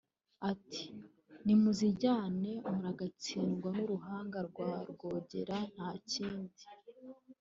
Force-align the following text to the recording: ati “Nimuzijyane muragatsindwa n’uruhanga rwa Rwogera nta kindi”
ati 0.51 0.85
“Nimuzijyane 1.45 2.51
muragatsindwa 2.73 3.69
n’uruhanga 3.77 4.39
rwa 4.49 4.71
Rwogera 4.91 5.57
nta 5.73 5.89
kindi” 6.09 6.63